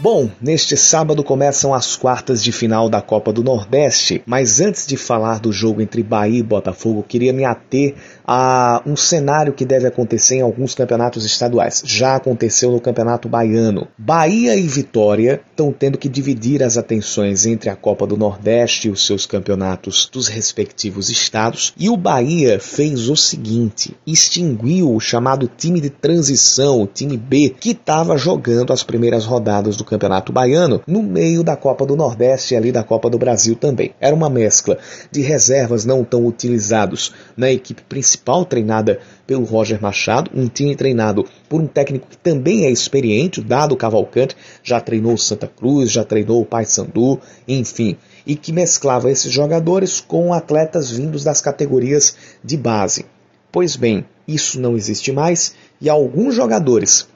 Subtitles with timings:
[0.00, 4.96] Bom, neste sábado começam as quartas de final da Copa do Nordeste, mas antes de
[4.96, 9.88] falar do jogo entre Bahia e Botafogo, queria me ater a um cenário que deve
[9.88, 11.82] acontecer em alguns campeonatos estaduais.
[11.84, 13.88] Já aconteceu no Campeonato Baiano.
[13.98, 18.90] Bahia e Vitória estão tendo que dividir as atenções entre a Copa do Nordeste e
[18.92, 25.50] os seus campeonatos dos respectivos estados, e o Bahia fez o seguinte: extinguiu o chamado
[25.56, 30.82] time de transição, o time B, que estava jogando as primeiras rodadas do Campeonato Baiano
[30.86, 33.94] no meio da Copa do Nordeste e ali da Copa do Brasil também.
[34.00, 34.78] Era uma mescla
[35.10, 41.24] de reservas não tão utilizados na equipe principal treinada pelo Roger Machado, um time treinado
[41.48, 45.90] por um técnico que também é experiente, o Dado Cavalcante, já treinou o Santa Cruz,
[45.90, 52.16] já treinou o Paysandu, enfim, e que mesclava esses jogadores com atletas vindos das categorias
[52.42, 53.04] de base.
[53.50, 57.08] Pois bem, isso não existe mais e alguns jogadores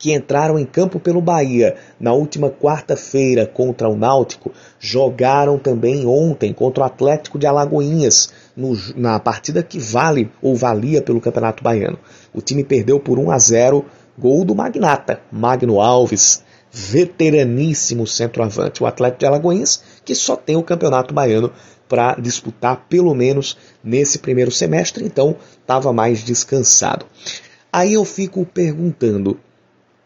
[0.00, 6.54] que entraram em campo pelo Bahia na última quarta-feira contra o Náutico, jogaram também ontem
[6.54, 11.98] contra o Atlético de Alagoinhas, no, na partida que vale ou valia pelo Campeonato Baiano.
[12.32, 13.84] O time perdeu por 1 a 0,
[14.18, 20.62] gol do Magnata, Magno Alves, veteraníssimo centroavante, o Atlético de Alagoinhas, que só tem o
[20.62, 21.52] Campeonato Baiano
[21.86, 27.04] para disputar pelo menos nesse primeiro semestre, então estava mais descansado.
[27.70, 29.38] Aí eu fico perguntando,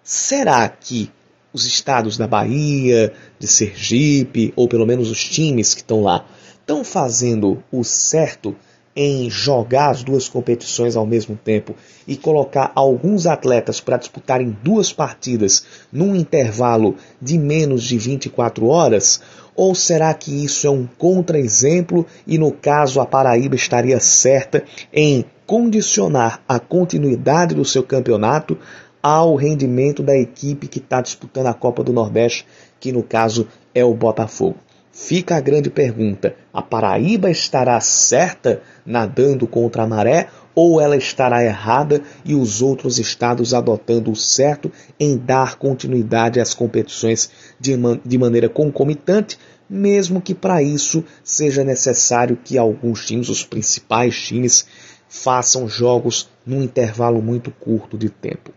[0.04, 1.10] Será que
[1.50, 6.26] os estados da Bahia, de Sergipe, ou pelo menos os times que estão lá,
[6.60, 8.54] estão fazendo o certo
[8.94, 11.74] em jogar as duas competições ao mesmo tempo
[12.06, 19.22] e colocar alguns atletas para disputarem duas partidas num intervalo de menos de 24 horas?
[19.56, 25.24] Ou será que isso é um contra-exemplo e, no caso, a Paraíba estaria certa em
[25.46, 28.58] condicionar a continuidade do seu campeonato
[29.06, 32.46] ao rendimento da equipe que está disputando a Copa do Nordeste,
[32.80, 34.56] que no caso é o Botafogo.
[34.90, 41.44] Fica a grande pergunta: a Paraíba estará certa nadando contra a maré ou ela estará
[41.44, 47.28] errada e os outros estados adotando o certo em dar continuidade às competições
[47.60, 53.44] de, man de maneira concomitante, mesmo que para isso seja necessário que alguns times, os
[53.44, 54.64] principais times,
[55.06, 58.50] façam jogos num intervalo muito curto de tempo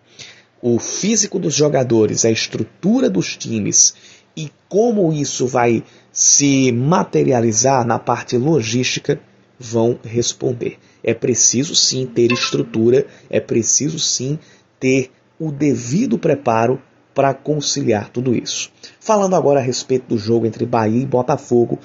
[0.62, 3.94] o físico dos jogadores, a estrutura dos times
[4.36, 9.20] e como isso vai se materializar na parte logística
[9.60, 10.78] vão responder.
[11.04, 14.38] É preciso sim ter estrutura, é preciso sim
[14.80, 16.82] ter o devido preparo
[17.14, 18.72] para conciliar tudo isso.
[19.00, 21.80] Falando agora a respeito do jogo entre Bahia e Botafogo,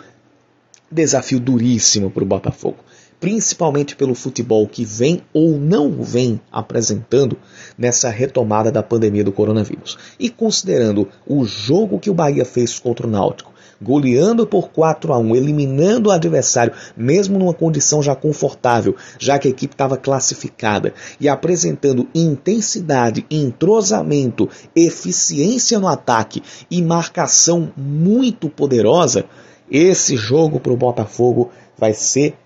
[0.90, 2.78] desafio duríssimo para o Botafogo
[3.22, 7.38] principalmente pelo futebol que vem ou não vem apresentando
[7.78, 9.96] nessa retomada da pandemia do coronavírus.
[10.18, 15.18] E considerando o jogo que o Bahia fez contra o Náutico, goleando por 4 a
[15.18, 20.92] 1, eliminando o adversário, mesmo numa condição já confortável, já que a equipe estava classificada,
[21.20, 29.26] e apresentando intensidade, entrosamento, eficiência no ataque e marcação muito poderosa,
[29.70, 32.36] esse jogo para o Botafogo vai ser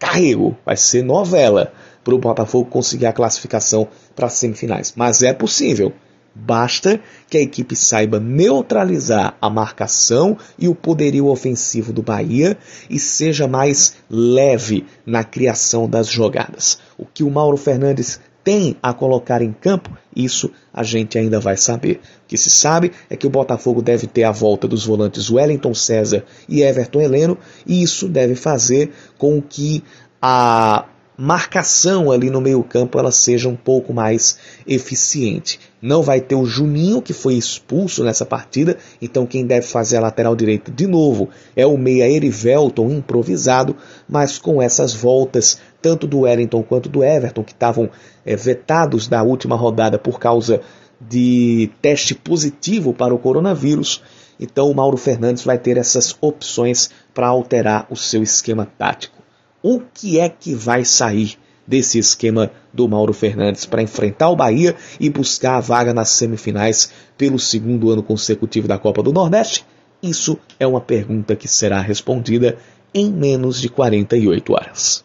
[0.00, 1.72] carrego, vai ser novela
[2.02, 4.94] para o Botafogo conseguir a classificação para as semifinais.
[4.96, 5.92] Mas é possível.
[6.34, 12.56] Basta que a equipe saiba neutralizar a marcação e o poderio ofensivo do Bahia
[12.88, 16.78] e seja mais leve na criação das jogadas.
[16.96, 21.56] O que o Mauro Fernandes tem a colocar em campo, isso a gente ainda vai
[21.56, 22.00] saber.
[22.24, 25.74] O que se sabe é que o Botafogo deve ter a volta dos volantes Wellington
[25.74, 29.82] César e Everton Heleno, e isso deve fazer com que
[30.20, 30.86] a
[31.20, 35.60] marcação ali no meio-campo ela seja um pouco mais eficiente.
[35.82, 40.00] Não vai ter o Juninho que foi expulso nessa partida, então quem deve fazer a
[40.00, 43.76] lateral direita de novo é o meia Erivelton improvisado,
[44.08, 47.90] mas com essas voltas tanto do Wellington quanto do Everton que estavam
[48.24, 50.60] é, vetados da última rodada por causa
[51.00, 54.02] de teste positivo para o coronavírus.
[54.38, 59.20] Então o Mauro Fernandes vai ter essas opções para alterar o seu esquema tático
[59.62, 61.36] o que é que vai sair
[61.66, 66.92] desse esquema do Mauro Fernandes para enfrentar o Bahia e buscar a vaga nas semifinais
[67.16, 69.64] pelo segundo ano consecutivo da Copa do Nordeste?
[70.02, 72.56] Isso é uma pergunta que será respondida
[72.92, 75.04] em menos de 48 horas.